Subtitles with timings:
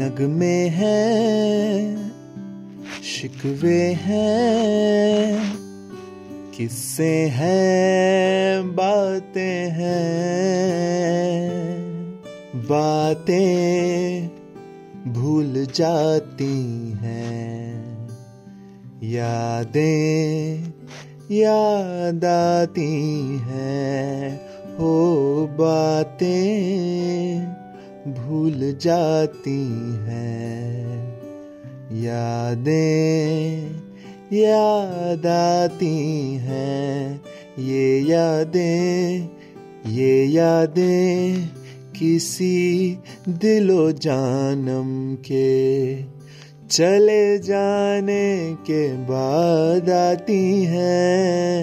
[0.00, 2.12] नगमे हैं,
[3.04, 5.52] शिकवे हैं,
[6.58, 11.70] किस्से हैं, बातें हैं।
[12.54, 14.30] बातें
[15.12, 18.08] भूल जाती हैं,
[19.02, 20.80] यादें
[21.30, 24.40] याद आती हैं
[24.76, 27.59] हो बातें
[28.08, 29.66] भूल जाती
[30.08, 31.00] हैं।
[31.92, 33.80] यादें
[34.32, 37.20] याद आती हैं।
[37.58, 39.28] ये यादें
[39.86, 41.48] ये यादें
[41.98, 42.98] किसी
[43.28, 46.02] दिलो जानम के।
[46.68, 51.60] चले जाने के बाद आती हैं।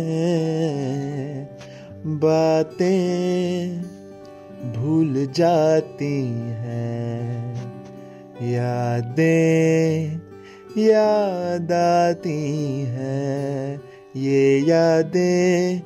[2.06, 3.97] बातें
[4.74, 6.24] भूल जाती
[6.62, 7.56] हैं।
[8.42, 10.20] यादें
[10.78, 13.82] याद आती हैं।
[14.16, 15.82] ये यादें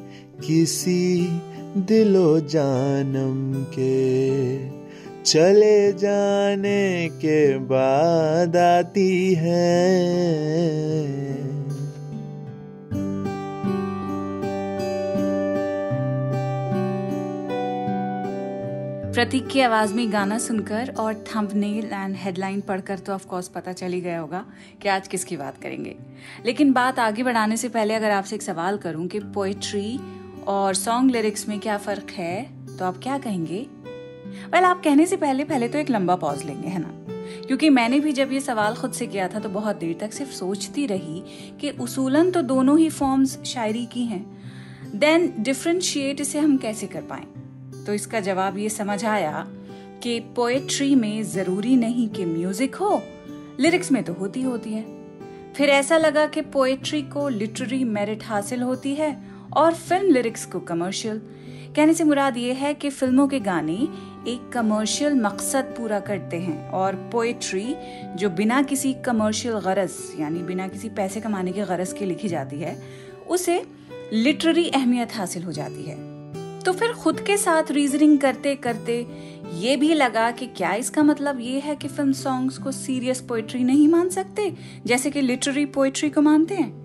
[0.47, 1.30] किसी
[1.78, 4.70] दिलो जानम के,
[5.23, 11.50] चले जाने के बाद आती हैं।
[19.22, 23.73] प्रतीक की आवाज़ में गाना सुनकर और थंबनेल एंड हेडलाइन पढ़कर तो ऑफ़ कोर्स पता
[23.73, 24.45] चल ही गया होगा
[24.81, 25.95] कि आज किसकी बात करेंगे।
[26.45, 29.99] लेकिन बात आगे बढ़ाने से पहले अगर आपसे एक सवाल करूँ कि पोइट्री
[30.47, 32.44] और सॉन्ग लिरिक्स में क्या फ़र्क है
[32.77, 33.59] तो आप क्या कहेंगे?
[34.53, 36.92] वेल आप कहने से पहले पहले तो एक लंबा पॉज लेंगे, है ना?
[37.47, 40.31] क्योंकि मैंने भी जब ये सवाल खुद से किया था तो बहुत देर तक सिर्फ़
[40.31, 41.23] सोचती रही
[41.61, 44.25] कि उसूलन तो दोनों ही फॉर्म्स शायरी की हैं।
[44.95, 47.27] देन डिफ्रेंशिएट इसे हम कैसे कर पाएँ?
[47.85, 49.47] तो इसका जवाब ये समझ आया
[50.03, 53.01] कि पोएट्री में ज़रूरी नहीं कि म्यूज़िक हो
[53.59, 54.85] लिरिक्स में तो होती होती है।
[55.53, 59.15] फिर ऐसा लगा कि पोएट्री को लिटरेरी मेरिट हासिल होती है
[59.53, 61.21] और फ़िल्म लिरिक्स को कमर्शियल
[61.75, 63.73] कहने से मुराद ये है कि फ़िल्मों के गाने
[64.27, 67.75] एक कमर्शियल मकसद पूरा करते हैं और पोएट्री
[68.15, 72.59] जो बिना किसी कमर्शियल गरज, यानी बिना किसी पैसे कमाने के गरज के लिखी जाती
[72.59, 72.77] है,
[73.30, 73.64] उसे
[74.14, 76.11] लिटरेरी अहमियत हासिल हो जाती है।
[76.66, 79.05] तो फिर खुद के साथ रीजनिंग करते करते
[79.54, 83.64] ये भी लगा कि क्या इसका मतलब ये है कि फ़िल्म सॉन्ग्स को सीरियस पोइट्री
[83.64, 84.54] नहीं मान सकते,
[84.86, 86.80] जैसे कि लिटरेरी पोइट्री को मानते हैं?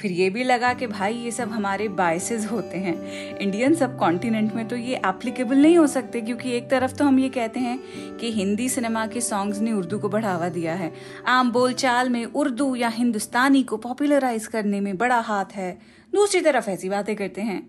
[0.00, 4.54] फिर ये भी लगा कि भाई ये सब हमारे बायसेस होते हैं। इंडियन सब कॉन्टिनेंट
[4.54, 7.78] में तो ये एप्लीकेबल नहीं हो सकते, क्योंकि एक तरफ़ तो हम ये कहते हैं
[8.18, 10.92] कि हिंदी सिनेमा के सॉन्ग्स ने उर्दू को बढ़ावा दिया है।
[11.28, 15.78] आम बोलचाल में उर्दू या हिंदुस्तानी को पॉपुलराइज करने में बड़ा हाथ है।
[16.12, 17.62] दूसरी तरफ़ ऐसी बातें करते हैं।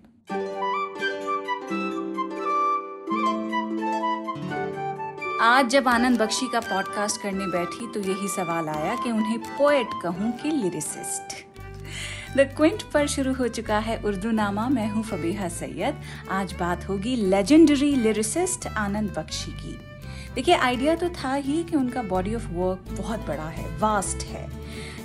[5.44, 9.88] आज जब आनंद बख्शी का पॉडकास्ट करने बैठी तो यही सवाल आया कि उन्हें पोएट
[10.04, 11.36] कहूँ कि लिरिसिस्ट
[12.38, 16.00] द क्विंट पर शुरू हो चुका है उर्दू नामा मैं हूँ फबीहा सैयद।
[16.32, 19.78] आज बात होगी लेजेंडरी लिरिसिस्ट आनंद बख्शी की।
[20.36, 24.48] देखिए आइडिया तो था ही कि उनका बॉडी ऑफ़ वर्क बहुत बड़ा है वास्ट है।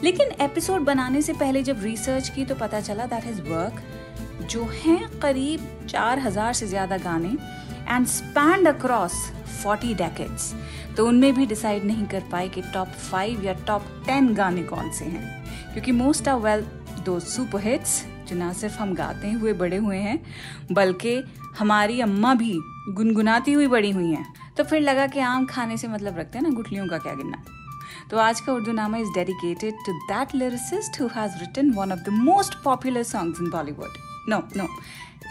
[0.05, 3.83] लेकिन एपिसोड बनाने से पहले जब रिसर्च की तो पता चला दैट इज़ वर्क
[4.51, 7.37] जो हैं करीब चार हज़ार से ज़्यादा गाने
[7.89, 9.13] एंड स्पैंड अक्रॉस
[9.63, 10.55] 40 डेकेड्स
[10.97, 14.91] तो उनमें भी डिसाइड नहीं कर पाए कि टॉप फाइव या टॉप टेन गाने कौन
[14.91, 16.65] से हैं। क्योंकि most of well
[17.05, 20.19] though super hits जो ना सिर्फ़ हम गाते हुए बड़े हुए हैं,
[20.73, 21.23] बल्कि
[21.59, 24.27] हमारी अम्मा भी गुनगुनाती हुई बड़ी हुई हैं।
[24.57, 27.45] तो फिर लगा कि आम खाने से मतलब रखते हैं ना, गुठलियों का क्या गिनना।
[28.11, 32.01] तो आज का Urdu Nama is dedicated to that lyricist who has written one of
[32.01, 33.89] the most popular songs in Bollywood
[34.29, 34.67] no no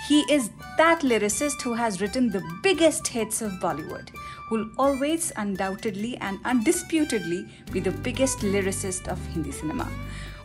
[0.07, 4.11] He is that lyricist who has written the biggest hits of Bollywood,
[4.49, 9.89] will always, undoubtedly, and undisputedly be the biggest lyricist of Hindi cinema.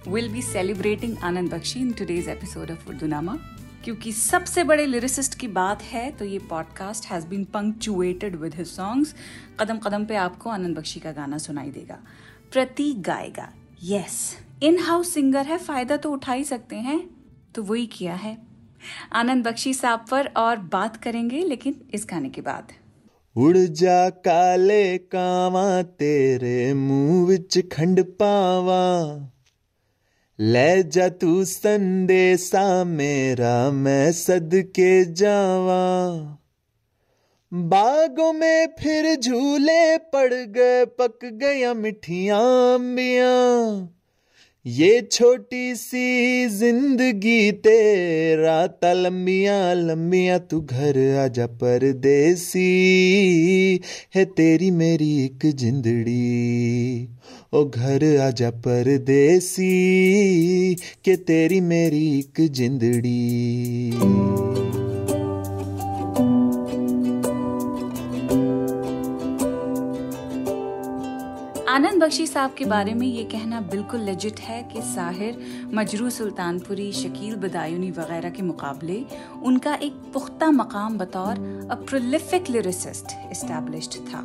[0.05, 3.39] We'll be celebrating Anand Bakshi in today's episode of Urdu Nama.
[3.85, 8.67] क्योंकि सबसे बड़े lyricist की बात है तो ये podcast has been punctuated with his
[8.67, 9.15] songs
[9.61, 11.99] कदम कदम पे आपको आनंद बख्शी का गाना सुनाई देगा
[12.53, 13.49] प्रतीक गाएगा
[13.85, 14.21] यस
[14.63, 16.99] इन हाउस सिंगर है फ़ायदा तो उठा ही सकते हैं
[17.55, 18.37] तो वही किया है
[19.13, 22.69] आनंद बख्शी साहब पर और बात करेंगे, लेकिन इस गाने के बाद।
[23.37, 29.29] उड़ जा काले कावा, तेरे मुँह विच खंड पावा।
[30.41, 36.39] ले जा तू संदेसा, मेरा मैं सदके जावा।
[37.55, 42.37] बागों में फिर झूले पड़ गए, पक गया मिठिया
[42.75, 43.33] अम्बिया
[44.67, 52.61] ये छोटी सी ज़िंदगी तेरा ता लम्बिया लंबिया तू घर आजा परदेसी,
[54.15, 57.09] है तेरी मेरी एक जिंदड़ी।
[57.53, 59.71] ओ घर आजा परदेसी,
[61.05, 64.52] के तेरी मेरी एक जिंदड़ी।
[72.13, 75.37] बख्शी साहब के बारे में ये कहना बिल्कुल लजिट है कि साहिर,
[75.75, 79.01] मजरू सुल्तानपुरी, शकील बदायूनी वगैरह के मुकाबले
[79.43, 81.39] उनका एक पुख्ता मकाम बतौर
[81.71, 84.21] अ प्रोलिफिक लिरिसिस्ट इस्टेब्लिश्ड था।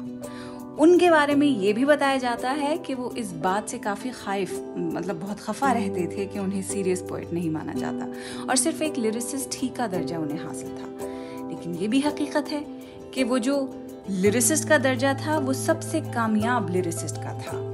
[0.79, 4.51] उनके बारे में ये भी बताया जाता है कि वो इस बात से काफ़ी खाइफ
[4.77, 8.11] मतलब बहुत खफा रहते थे कि उन्हें सीरियस पोइट नहीं माना जाता
[8.49, 10.89] और सिर्फ़ एक लिरिसिस्ट ही का दर्जा उन्हें हासिल था।
[11.47, 12.65] लेकिन ये भी हकीकत है
[13.13, 13.57] कि वो जो
[14.09, 17.66] लिरिसिस्ट का दर्जा था, वो सबसे कामयाब लिरिसिस्ट का था।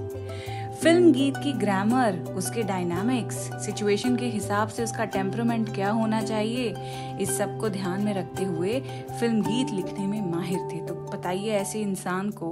[0.83, 3.35] फ़िल्म गीत की ग्रामर उसके डायनामिक्स
[3.65, 6.74] सिचुएशन के हिसाब से उसका टेम्परमेंट क्या होना चाहिए,
[7.21, 8.80] इस सबको ध्यान में रखते हुए
[9.19, 12.51] फ़िल्म गीत लिखने में माहिर थे। तो बताइए, ऐसे इंसान को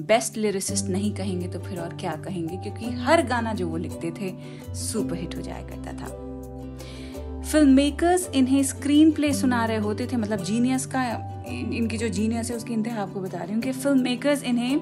[0.00, 2.56] बेस्ट लिरिसिस्ट नहीं कहेंगे तो फिर और क्या कहेंगे?
[2.56, 4.32] क्योंकि हर गाना जो वो लिखते थे
[4.74, 6.08] सुपरहिट हो जाया करता था।
[7.42, 11.04] फ़िल्म मेकर्स इन्हें स्क्रीन प्ले सुना रहे होते थे मतलब जीनियस का
[11.48, 14.80] इनकी जो जीनियस है, उसकी इंतहा आपको बता रही हूँ कि फ़िल्म मेकर्स इन्हें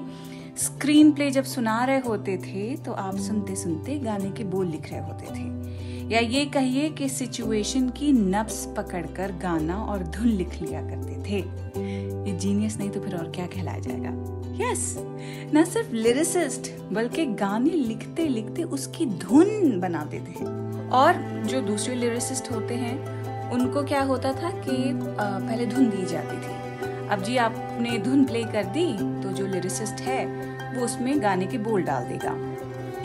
[0.57, 4.91] स्क्रीन प्ले जब सुना रहे होते थे तो आप सुनते सुनते गाने के बोल लिख
[4.91, 10.61] रहे होते थे। या ये कहिए कि सिचुएशन की नब्स पकड़कर गाना और धुन लिख
[10.61, 11.39] लिया करते थे।
[12.29, 14.09] ये जीनियस नहीं तो फिर और क्या कहलाया जाएगा?
[14.61, 20.45] यस yes, न सिर्फ़ लिरिसिस्ट बल्कि गाने लिखते लिखते उसकी धुन बनाते थे।
[20.89, 26.37] और जो दूसरे लिरिसिस्ट होते हैं उनको क्या होता था कि पहले धुन दी जाती
[26.37, 27.37] थी। अब जी
[27.75, 28.85] आपने धुन प्ले कर दी
[29.23, 30.25] तो जो लिरिसिस्ट है,
[30.75, 32.31] वो उसमें गाने के बोल डाल देगा।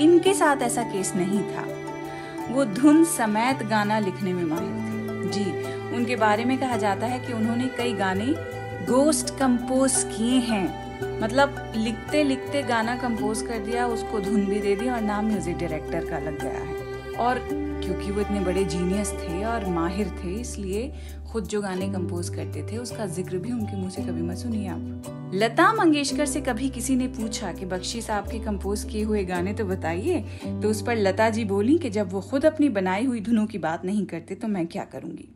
[0.00, 1.64] इनके साथ ऐसा केस नहीं था।
[2.50, 5.44] वो धुन समेत गाना लिखने में माहिर थे। जी,
[5.96, 8.26] उनके बारे में कहा जाता है कि उन्होंने कई गाने
[8.86, 14.76] गोस्ट कंपोज किए हैं। मतलब लिखते लिखते गाना कंपोज कर दिया, उसको धुन भी दे
[14.76, 17.38] दी और नाम म्यूज़िक डायरेक्टर का लग गया है। और
[17.90, 20.92] क्योंकि वो इतने बड़े जीनियस थे और माहिर थे, इसलिए
[21.32, 24.68] खुद जो गाने कंपोज करते थे, उसका ज़िक्र भी उनके मुँह से कभी मत सुनिए
[24.68, 29.24] आप। लता मंगेशकर से कभी किसी ने पूछा कि बख्शी साहब के कंपोज किए हुए
[29.24, 30.20] गाने तो बताइए
[30.62, 33.58] तो उस पर लता जी बोली कि जब वो खुद अपनी बनाई हुई धुनों की
[33.58, 35.28] बात नहीं करते तो मैं क्या करूँगी?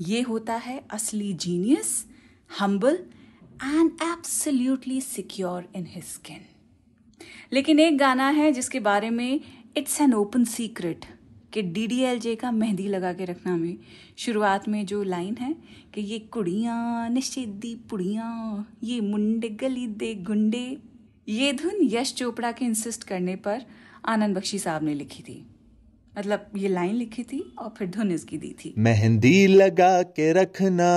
[0.00, 2.04] ये होता है असली genius
[2.50, 2.98] humble
[3.64, 6.46] and absolutely secure in his skin
[7.52, 9.40] लेकिन एक गाना है जिसके बारे में
[9.76, 11.04] इट्स एन ओपन सीक्रेट
[11.56, 13.76] कि डी का मेहंदी लगा के रखना में
[14.16, 15.54] शुरुआत में जो लाइन है
[15.94, 20.76] कि ये कुड़ियाँ निश्चिदी पुड़ियाँ, ये मुंडे गली दे गुंडे।
[21.28, 23.62] ये धुन यश चोपड़ा के इंसिस्ट करने पर
[24.04, 25.46] आनंद बख्शी साहब ने लिखी थी।
[26.18, 30.92] मतलब ये लाइन लिखी थी और फिर धुन इसकी दी थी। मेहंदी लगा के रखना,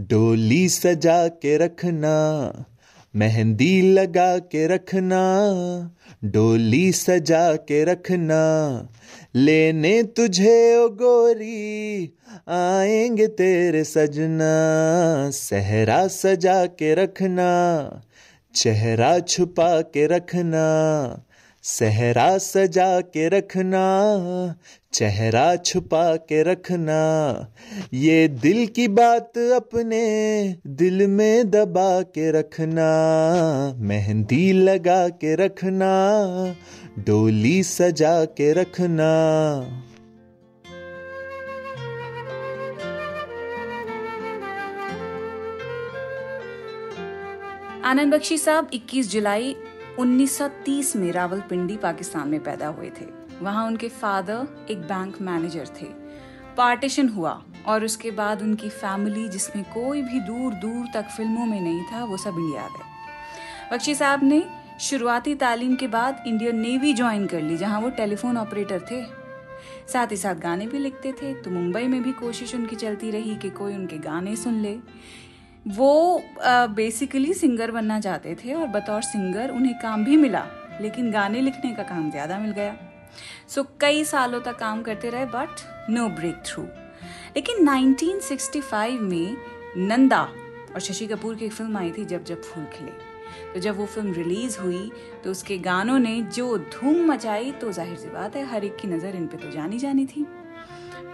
[0.00, 2.64] डोली सजा के रखना,
[3.14, 5.20] मेहंदी लगा के रखना,
[6.24, 8.42] डोली सजा के रखना
[9.36, 12.12] लेने तुझे ओ गोरी,
[12.48, 14.50] आएँगे तेरे सजना।
[15.30, 17.48] सहरा सजा के रखना,
[18.54, 20.64] चेहरा छुपा के रखना।
[21.64, 23.84] सहरा सजा के रखना,
[24.92, 26.98] चेहरा छुपा के रखना।
[27.94, 30.02] ये दिल की बात अपने
[30.66, 32.88] दिल में दबा के रखना,
[33.78, 35.92] मेहंदी लगा के रखना,
[36.98, 39.10] डोली सजा के रखना।
[47.84, 49.56] आनंद बख्शी साहब 21 जुलाई
[49.98, 53.04] 1930 में रावलपिंडी पाकिस्तान में पैदा हुए थे।
[53.42, 55.86] वहाँ उनके फादर एक बैंक मैनेजर थे।
[56.56, 61.60] पार्टीशन हुआ और उसके बाद उनकी फैमिली जिसमें कोई भी दूर दूर तक फ़िल्मों में
[61.60, 62.92] नहीं था, वो सब इंडिया गए
[63.72, 64.42] बख्शी साहब ने
[64.80, 69.02] शुरुआती तालीम के बाद इंडियन नेवी ज्वाइन कर ली, जहाँ वो टेलीफोन ऑपरेटर थे।
[69.92, 73.34] साथ ही साथ गाने भी लिखते थे तो मुंबई में भी कोशिश उनकी चलती रही
[73.36, 74.78] कि कोई उनके गाने सुन ले।
[75.66, 80.44] वो बेसिकली uh, सिंगर बनना चाहते थे और बतौर सिंगर उन्हें काम भी मिला
[80.80, 82.76] लेकिन गाने लिखने का काम ज़्यादा मिल गया।
[83.48, 86.62] सो so, कई सालों तक काम करते रहे बट नो ब्रेक थ्रू
[87.36, 89.36] लेकिन 1965 में
[89.78, 90.20] नंदा
[90.74, 92.92] और शशि कपूर की फ़िल्म आई थी जब जब फूल खिले।
[93.54, 94.90] तो जब वो फ़िल्म रिलीज़ हुई
[95.24, 98.88] तो उसके गानों ने जो धूम मचाई तो ज़ाहिर सी बात है हर एक की
[98.88, 100.26] नज़र इन पे तो जानी जानी थी।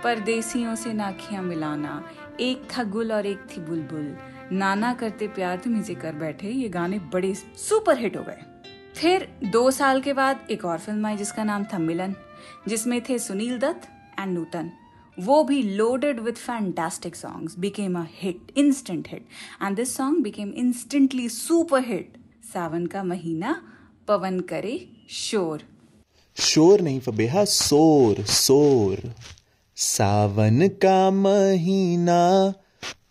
[0.04, 2.02] परदेसियों से नाखियाँ मिलाना
[2.40, 4.16] एक था गुल और एक थी बुलबुल।
[4.52, 8.42] नाना करते प्यार तुम इसे कर बैठे, ये गाने बड़े सुपर हिट हो गए।
[8.96, 12.14] फिर दो साल के बाद एक और फ़िल्म आई जिसका नाम था मिलन,
[12.68, 13.88] जिसमें थे सुनील दत्त
[14.20, 14.70] एंड नूतन।
[15.18, 19.26] वो भी loaded with fantastic songs became a hit instant hit
[19.62, 22.16] and this song became instantly super hit
[22.52, 23.62] सावन का महीना,
[24.08, 24.78] पवन करे
[25.10, 25.62] शोर।
[26.36, 29.12] शोर नहीं फबेहा सोर सोर।
[29.76, 32.20] सावन का महीना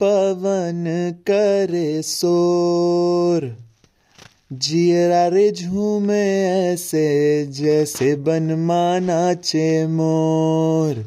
[0.04, 0.86] पवन
[1.28, 3.58] करे सोर
[4.54, 11.06] जियरा रे झूमे ऐसे जैसे बनमाना चे मोर।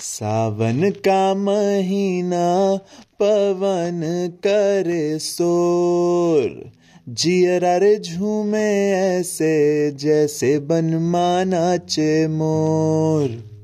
[0.00, 2.76] सावन का महीना
[3.22, 4.00] पवन
[4.46, 6.70] करे सोर
[7.08, 13.57] जियरा रे झूमे ऐसे जैसे बनमाना चे मोर।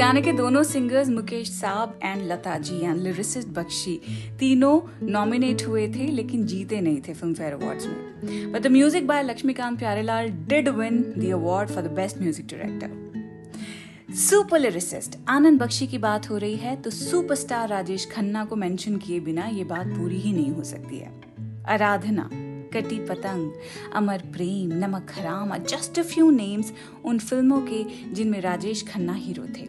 [0.00, 3.94] गाने के दोनों सिंगर्स मुकेश साहब and Lata ji and lyricist Bakshi.
[4.38, 9.06] तीनों नॉमिनेट हुए थे, लेकिन जीते नहीं थे फ़िल्म फेयर अवार्ड्स में। But the music
[9.06, 15.60] by Laxmikant Pyarelal did win the award for the best music director super lyricist Anand
[15.62, 19.64] Bakshi की बात हो रही है तो सुपरस्टार राजेश खन्ना को मेंशन किए बिना ये
[19.64, 21.12] बात पूरी ही नहीं हो सकती है।
[21.68, 22.28] आराधना,
[22.74, 23.52] कटी पतंग,
[23.94, 26.72] अमर प्रेम, नमक हराम जस्ट अ फ्यू नेम्स
[27.04, 29.68] उन फ़िल्मों के जिनमें राजेश खन्ना हीरो थे।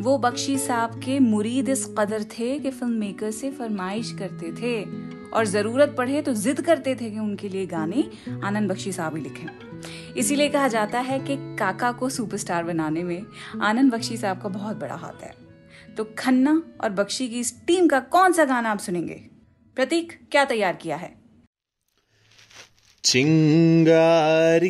[0.00, 4.84] वो बख्शी साहब के मुरीद इस कदर थे कि फ़िल्म मेकर से फरमाइश करते थे
[5.30, 8.04] और ज़रूरत पड़े तो जिद करते थे कि उनके लिए गाने
[8.44, 9.46] आनंद बख्शी साहब ही लिखें।
[10.16, 13.22] इसीलिए कहा जाता है कि काका को सुपरस्टार बनाने में
[13.62, 15.34] आनंद बख्शी साहब का बहुत बड़ा हाथ है।
[15.96, 19.20] तो खन्ना और बख्शी की इस टीम का कौन सा गाना आप सुनेंगे?
[19.76, 21.14] प्रतीक, क्या तैयार किया है?
[23.04, 24.68] चिंगारी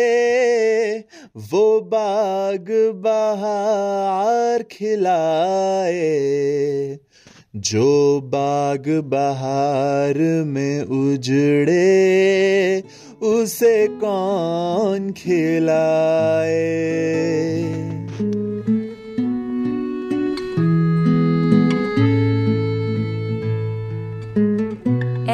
[1.37, 6.99] वो बाग बहार खिलाए,
[7.55, 12.83] जो बाग बहार में उजड़े,
[13.23, 16.81] उसे कौन खिलाए?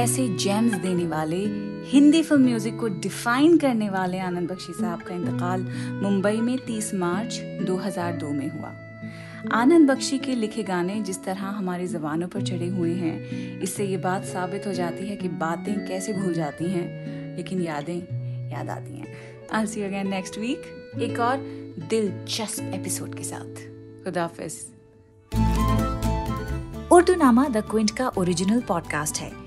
[0.03, 5.15] ऐसे जेम्स देने वाले हिंदी फ़िल्म म्यूज़िक को डिफाइन करने वाले आनंद बख्शी साहब का
[5.15, 5.61] इंतकाल
[6.03, 8.71] मुंबई में 30 मार्च 2002 में हुआ।
[9.53, 13.97] आनंद बख्शी के लिखे गाने जिस तरह हमारी जबानों पर चढ़े हुए हैं, इससे ये
[13.97, 17.97] बात साबित हो जाती है कि बातें कैसे भूल जाती हैं, लेकिन यादें
[18.51, 19.15] याद आती हैं।
[19.53, 21.37] I see again next week एक और
[21.89, 23.65] दिलचस्प एपिसोड के साथ।
[24.03, 24.65] खुदाफिज
[26.91, 29.46] उर्दू नामा द क्विंट का ओरिजिनल पॉडकास्ट है।